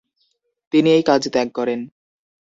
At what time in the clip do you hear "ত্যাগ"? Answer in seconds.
1.33-1.47